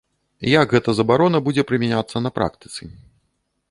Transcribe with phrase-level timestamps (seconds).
[0.51, 2.93] Як гэта забарона будзе прымяняцца на практыцы?